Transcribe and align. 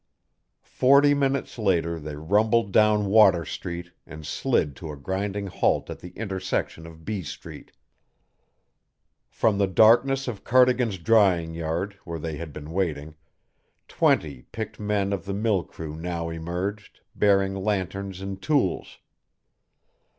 Forty 0.63 1.13
minutes 1.13 1.59
later 1.59 1.99
they 1.99 2.15
rumbled 2.15 2.71
down 2.71 3.05
Water 3.05 3.45
Street 3.45 3.91
and 4.07 4.25
slid 4.25 4.75
to 4.77 4.91
a 4.91 4.97
grinding 4.97 5.45
halt 5.45 5.91
at 5.91 5.99
the 5.99 6.09
intersection 6.17 6.87
of 6.87 7.05
B 7.05 7.21
Street. 7.21 7.71
From 9.29 9.59
the 9.59 9.67
darkness 9.67 10.27
of 10.27 10.43
Cardigan's 10.43 10.97
drying 10.97 11.53
yard, 11.53 11.99
where 12.03 12.17
they 12.17 12.37
had 12.37 12.51
been 12.51 12.71
waiting, 12.71 13.13
twenty 13.87 14.41
picked 14.51 14.79
men 14.79 15.13
of 15.13 15.25
the 15.25 15.35
mill 15.35 15.61
crew 15.63 15.95
now 15.95 16.29
emerged, 16.29 17.01
bearing 17.15 17.53
lanterns 17.53 18.21
and 18.21 18.41
tools. 18.41 18.97